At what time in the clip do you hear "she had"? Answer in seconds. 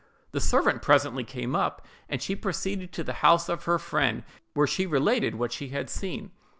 5.51-5.91